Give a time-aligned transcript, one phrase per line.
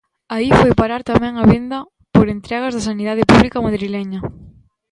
[0.35, 1.79] Aí foi parar tamén a venda
[2.15, 4.19] por entregas da sanidade pública madrileña.